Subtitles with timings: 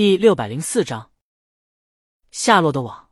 [0.00, 1.10] 第六百零四章，
[2.30, 3.10] 下落的网。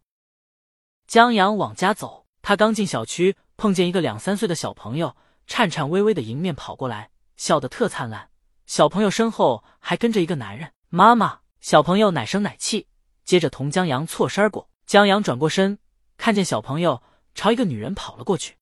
[1.06, 5.14] 江阳往家走，他刚进小区，碰见一个两三岁的小朋友，
[5.46, 8.30] 颤颤巍巍的迎面跑过来，笑得特灿烂。
[8.64, 11.40] 小朋友身后还跟着一个男人，妈妈。
[11.60, 12.88] 小朋友奶声奶气，
[13.22, 14.70] 接着同江阳错身过。
[14.86, 15.78] 江阳转过身，
[16.16, 17.02] 看见小朋友
[17.34, 18.56] 朝一个女人跑了过去。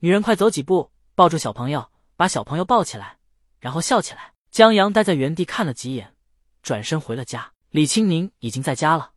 [0.00, 3.18] 女人快走几步，抱住小朋友，把小朋友抱起来，
[3.60, 4.34] 然后笑起来。
[4.50, 6.16] 江阳待在原地看了几眼。
[6.62, 9.12] 转身回了家，李青宁已经在家了。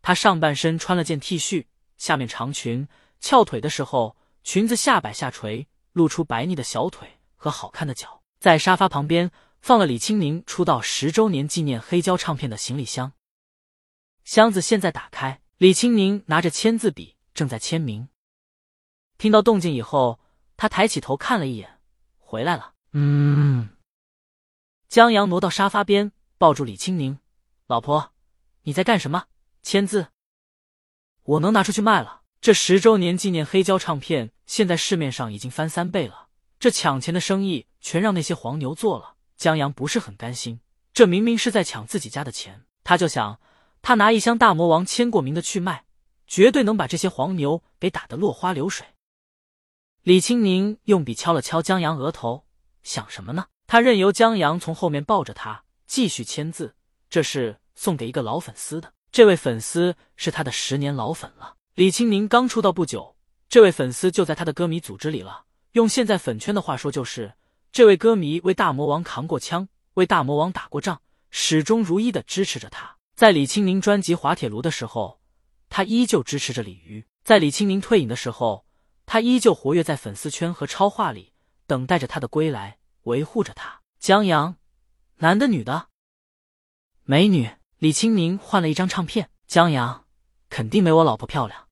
[0.00, 1.66] 她上半身穿了件 T 恤，
[1.96, 2.88] 下面长裙，
[3.20, 8.22] 翘腿的时候，裙子下摆下垂，露出白腻的小腿和好看的脚。
[8.38, 13.12] 在沙发旁边放了李青宁出道十周年纪念黑胶唱片的行李箱，
[14.22, 18.08] 箱子现在打开，李青宁拿着签字笔正在签名。
[19.18, 20.20] 听到动静以后，
[20.56, 21.80] 他抬起头看了一眼，
[22.18, 22.74] 回来了。
[22.92, 23.70] 嗯，
[24.88, 26.12] 江阳挪到沙发边。
[26.38, 27.18] 抱住李青宁，
[27.66, 28.12] 老婆，
[28.62, 29.24] 你在干什么？
[29.64, 30.06] 签字。
[31.24, 32.22] 我能拿出去卖了。
[32.40, 36.28] 这十周年纪念黑胶唱片，现在市面上已经翻三倍了。
[36.60, 39.16] 这抢钱的生意全让那些黄牛做了。
[39.36, 40.60] 江阳不是很甘心，
[40.92, 42.64] 这明明是在抢自己家的钱。
[42.84, 43.40] 他就想，
[43.82, 45.86] 他拿一箱大魔王签过名的去卖，
[46.28, 48.86] 绝对能把这些黄牛给打得落花流水。
[50.02, 52.46] 李青宁用笔敲了敲江阳额头，
[52.84, 53.46] 想什么呢？
[53.66, 55.64] 他任由江阳从后面抱着他。
[55.88, 56.76] 继续签字，
[57.08, 58.92] 这是送给一个老粉丝的。
[59.10, 61.56] 这位粉丝是他的十年老粉了。
[61.74, 63.16] 李青宁刚出道不久，
[63.48, 65.46] 这位粉丝就在他的歌迷组织里了。
[65.72, 67.32] 用现在粉圈的话说，就是
[67.72, 71.00] 这位歌迷为大魔王扛过枪，为大魔王打过仗，
[71.30, 72.96] 始终如一的支持着他。
[73.16, 75.20] 在李青宁专辑《滑铁卢》的时候，
[75.70, 78.66] 他依旧支持着李鱼；在李青宁退隐的时候，
[79.06, 81.32] 他依旧活跃在粉丝圈和超话里，
[81.66, 83.80] 等待着他的归来，维护着他。
[83.98, 84.56] 江阳。
[85.20, 85.88] 男的女的，
[87.02, 89.30] 美女李青宁换了一张唱片。
[89.48, 90.06] 江阳
[90.48, 91.66] 肯定没我老婆漂亮。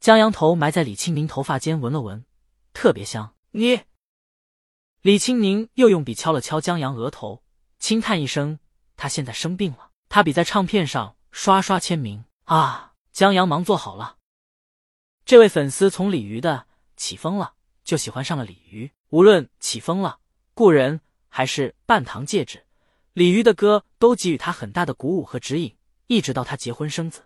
[0.00, 2.24] 江阳头埋在李青宁头发间闻了闻，
[2.72, 3.36] 特别香。
[3.52, 3.82] 你，
[5.02, 7.44] 李青宁又用笔敲了敲江阳额头，
[7.78, 8.58] 轻叹一声
[8.96, 12.94] ：“他现在生病了。”他比在唱片上刷刷签名啊！
[13.12, 14.16] 江阳忙坐好了。
[15.24, 18.90] 这位粉丝从鲤鱼的起风了，就喜欢上了鲤鱼。
[19.10, 20.18] 无论起风了，
[20.54, 21.00] 故人。
[21.34, 22.66] 还是半糖戒指，
[23.14, 25.74] 李渔的歌都给予他很大的鼓舞和指引，
[26.06, 27.22] 一直到他结婚生子。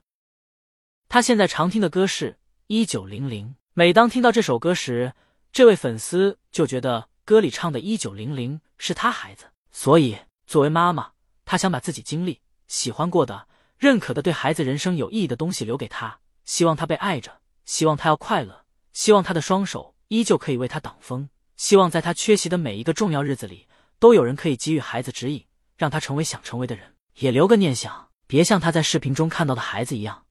[1.09, 2.31] 他现在常听的歌是
[2.69, 5.13] 《一九零零》，每当听到这首歌时，
[5.51, 11.11] 这位粉丝就觉得歌里唱的一九零零是他孩子，所以作为妈妈，
[11.45, 23.67] 她想把自己经历、喜欢过的、认可的对孩子人生有意义的东西留给他，希望他被爱着，希望他要快乐，希望他的双手依旧可以为他挡风，希望在他缺席的每一个重要日子里。
[23.99, 25.45] 都有人可以给予孩子指引，
[25.77, 30.27] 让他成为想成为的人，也留个念想，别像他在视频中看到的孩子一样，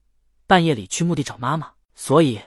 [0.46, 1.72] 半夜里去墓地找妈妈。
[1.94, 2.40] 所以，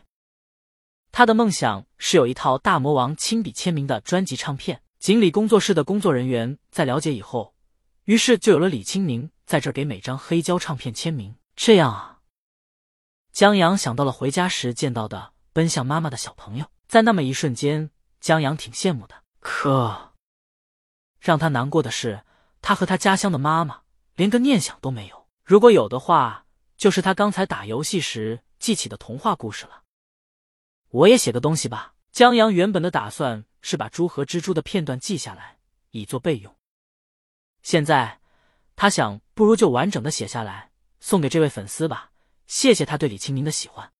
[1.12, 4.82] 他的梦想是有一套大魔王亲笔签名的专辑唱片。
[5.00, 7.56] 锦鲤工作室的工作人员在了解以后，
[8.04, 11.36] 于是就有了李清明在这给每张黑胶唱片签名。
[11.56, 12.20] 这样啊，
[13.32, 19.16] 江阳想到了回家时见到的奔向妈妈的小朋友，在那么一瞬间，江阳挺羡慕的。
[19.40, 20.09] 可。
[21.20, 22.24] 让他难过的是，
[22.62, 23.82] 他和他家乡的妈妈
[24.16, 25.28] 连个念想都没有。
[25.44, 26.46] 如果有的话，
[26.78, 29.84] 就是他刚才打游戏时记起的童话故事了。
[30.90, 31.94] 我也写个东西吧。
[32.12, 35.58] 江阳原本的打算是把猪和蜘蛛的片段记下来，
[35.92, 36.56] 以作备用。
[37.62, 38.20] 现在
[38.76, 42.12] 他想，不如就完整的写下来，送给这位粉丝吧。
[42.48, 43.92] 谢谢他对李清明的喜欢，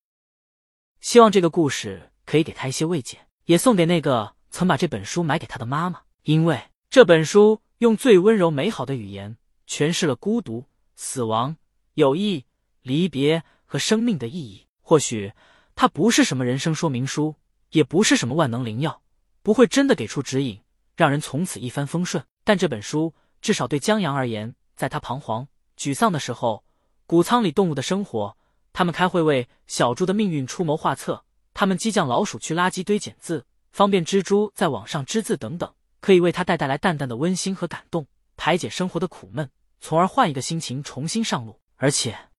[1.02, 6.69] 希望这个故事可以给他一些慰藉，也送给那个曾把这本书买给他的妈妈，因为。
[6.92, 11.56] 这本书用最温柔美好的语言诠释了孤独、死亡、
[11.94, 12.46] 友谊、
[12.82, 14.66] 离别和生命的意义。
[14.82, 15.32] 或许
[15.76, 17.36] 它不是什么人生说明书，
[17.70, 19.04] 也不是什么万能灵药，
[19.44, 20.60] 不会真的给出指引，
[20.96, 22.26] 让人从此一帆风顺。
[22.44, 26.64] 但这本书至少对江阳而言，在他彷徨、沮丧的时候，
[27.06, 28.36] 谷仓里动物的生活，
[28.74, 35.72] 他们开会为小猪的命运出谋划策，他们激将老鼠去垃圾堆捡字，方便蜘蛛在网上织字等等。
[36.00, 38.08] 可以为他带带来淡淡的温馨和感动，
[38.38, 39.50] 排解生活的苦闷，
[39.80, 41.60] 从而换一个心情重新上路。
[41.76, 42.30] 而且，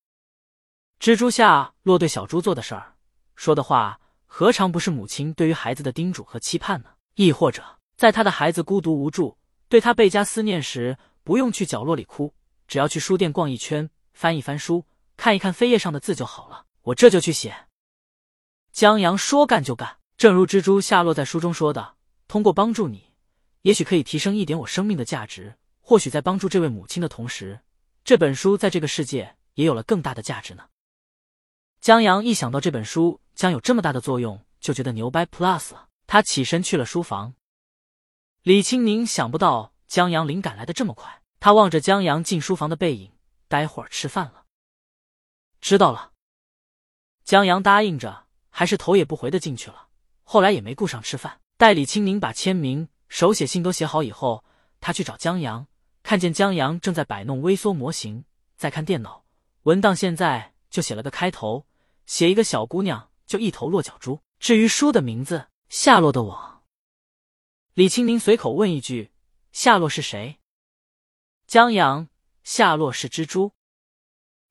[0.98, 2.94] 蜘蛛下落对小猪做的事儿，
[3.34, 6.90] 说的话，何尝不是母亲对于孩子的叮嘱和期盼呢？
[7.14, 9.36] 亦或者，在他的孩子孤独无助，
[9.68, 12.34] 对他倍加思念时，不用去角落里哭，
[12.66, 14.86] 只要去书店逛一圈，翻一翻书，
[15.16, 16.66] 看一看扉页上的字就好了。
[16.82, 17.66] 我这就去写。
[18.72, 21.96] 江阳说干就干，正如蜘蛛下落在书中说的
[22.28, 23.09] ：“通过帮助你。”
[23.62, 27.60] 也许可以提升一点我生命的价值，或许在帮助这位母亲的同时，
[28.04, 30.68] 这本书在这个世界也有了更大的价值呢。
[31.80, 35.88] 江阳一想到这本书将有这么大的作用，就觉得牛掰 plus 了。
[36.06, 37.34] 他起身去了书房。
[38.42, 43.12] 李青宁想不到江阳灵感来的这么快，他望着江阳进书房的背影，
[43.48, 44.44] 待会儿吃饭了。
[45.60, 46.12] 知道了。
[47.22, 49.88] 江阳答应着，还是头也不回的进去了。
[50.24, 51.40] 后来也没顾上吃饭。
[51.56, 54.42] 待李青宁把签名、手写信都写好以后，
[54.80, 55.66] 他去找江阳，
[56.02, 58.24] 看见江阳正在摆弄微缩模型，
[58.56, 59.24] 在看电脑
[59.64, 59.94] 文档。
[59.94, 61.66] 现在就写了个开头，
[62.06, 64.22] 写一个小姑娘就一头落脚猪。
[64.38, 65.48] 至于书的名字。
[65.68, 66.64] 夏洛的网，
[67.74, 69.12] 李青宁随口问一句
[69.54, 70.40] ：“夏洛是谁？”
[71.46, 72.08] 江阳
[72.42, 73.52] ：“夏洛是蜘蛛。”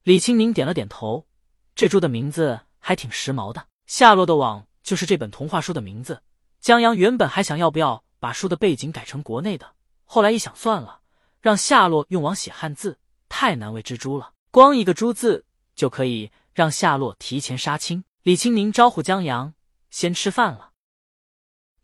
[0.04, 1.28] 李青宁点了点头。
[1.76, 3.68] 这猪的名字还挺时髦的。
[3.86, 6.24] 夏洛的网就是这本童话书的名字。
[6.62, 9.76] 江阳原本还想要不要把书的背景改成国内的，
[10.06, 11.02] 后来一想算了，
[11.42, 15.46] 让夏洛用网写汉字太难为蜘蛛了，光一个“猪”字
[15.76, 18.04] 就可以让夏洛提前杀青。
[18.24, 19.54] 李青宁招呼江阳
[19.90, 20.72] ：“先吃饭了。”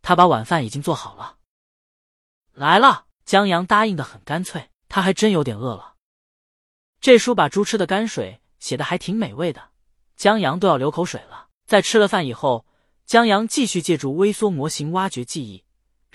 [0.04, 1.38] 他把晚饭已经做好了，
[2.54, 3.06] 来了。
[3.26, 5.96] 江阳答应的很干脆，他还真有点饿了。
[7.02, 9.70] 这书把猪吃的泔水写的还挺美味的，
[10.16, 11.48] 江阳都要流口水了。
[11.66, 12.68] 在吃了饭以后，
[13.04, 15.64] 江阳继续借助微缩模型挖掘记忆，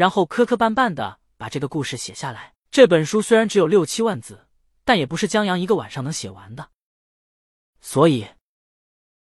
[0.00, 2.54] 然后磕磕绊绊的把这个故事写下来。
[2.70, 4.48] 这本书虽然只有六七万字，
[4.82, 6.70] 但也不是江阳一个晚上能写完的。
[7.82, 8.26] 所以，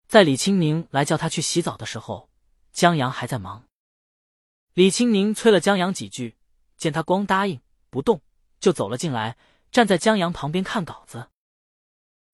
[0.06, 2.30] 在李清明来叫他去洗澡的时候，
[2.72, 3.64] 江阳还在忙。
[4.74, 6.36] 李青宁催了江阳几句，
[6.76, 7.60] 见他光答应
[7.90, 8.22] 不动，
[8.60, 9.36] 就走了进来，
[9.72, 11.28] 站在江阳旁边看稿子。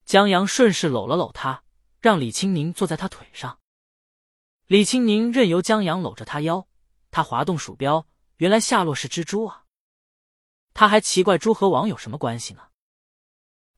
[0.05, 1.63] 江阳顺势搂了搂他，
[1.99, 3.59] 让李青宁坐在他腿上。
[4.67, 6.69] 李青宁任由江阳搂着他腰，
[7.11, 8.07] 他滑动鼠标，
[8.39, 9.65] 原来夏洛是蜘蛛啊！
[10.73, 12.63] 他还奇怪猪和网有什么关系呢？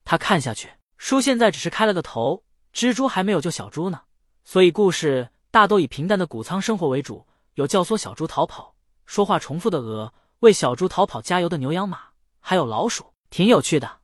[0.05, 4.03] 他看下去，书现在只是开了个头，蜘蛛还没有救小猪呢，
[4.45, 7.27] 所以故事大都以平淡的谷仓生活为主。
[7.55, 8.77] 有教唆小猪逃跑、
[9.07, 14.01] 说话重复的鹅、为小猪逃跑加油的牛羊马，还有老鼠，挺有趣的。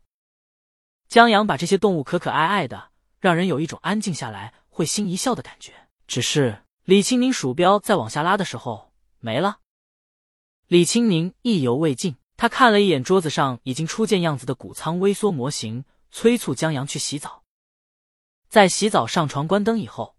[1.07, 5.73] 江阳把这些动物可可爱爱的，让人有一种安静下来会心一笑的感觉。
[6.07, 9.59] 只是李青宁鼠标在往下拉的时候没了。
[10.69, 17.45] 李青宁意犹未尽，他看了一眼桌子上已经初见样子的谷仓微缩模型，催促江阳去洗澡。
[18.49, 20.17] 在洗澡、上床、关灯以后，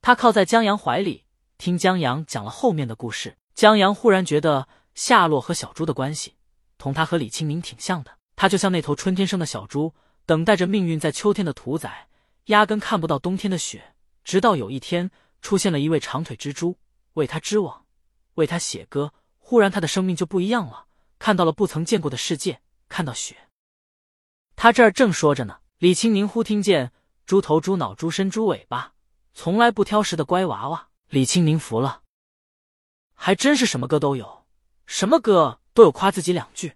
[0.00, 1.24] 他靠在江阳怀里。
[1.58, 6.36] 听江阳讲了后面的故事，江阳忽然觉得夏洛和小猪的关系
[6.78, 8.16] 同他和李清明挺像的。
[8.34, 9.92] 他就像那头春天生的小猪，
[10.24, 12.08] 等待着命运在秋天的屠宰，
[12.46, 13.94] 压根看不到冬天的雪。
[14.24, 15.10] 直到有一天，
[15.42, 16.78] 出现了一位长腿蜘蛛，
[17.12, 17.84] 为他织网，
[18.36, 19.12] 为他写歌。
[19.46, 20.86] 忽然，他的生命就不一样了，
[21.18, 23.36] 看到了不曾见过的世界，看到雪。
[24.56, 26.92] 他这儿正说着呢，李青宁忽听见
[27.26, 28.94] 猪头、猪脑、猪身、猪尾巴，
[29.34, 30.88] 从来不挑食的乖娃娃。
[31.10, 32.00] 李青宁服了，
[33.12, 34.46] 还真是什么歌都有，
[34.86, 36.74] 什么歌都有夸自己两句。